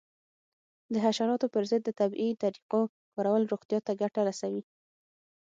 د 0.93 0.95
حشراتو 1.05 1.47
پر 1.53 1.63
ضد 1.69 1.81
د 1.85 1.89
طبیعي 1.99 2.31
طریقو 2.43 2.81
کارول 3.13 3.43
روغتیا 3.51 3.79
ته 3.87 3.91
ګټه 4.01 4.21
رسوي. 4.29 4.63